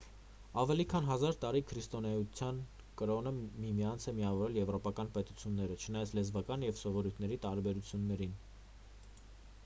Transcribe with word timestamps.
ավելի 0.59 0.83
քան 0.91 1.07
հազար 1.07 1.35
տարի 1.41 1.59
քրիստոնեություն 1.71 2.61
կրոնը 3.01 3.33
միմյանց 3.41 4.07
է 4.13 4.13
միավորել 4.19 4.57
եվրոպական 4.61 5.11
պետությունները 5.17 5.77
չնայած 5.83 6.13
լեզվական 6.21 6.65
և 6.69 6.79
սովորույթների 6.81 7.37
տարբերություններին 7.45 8.33
ես 8.41 9.29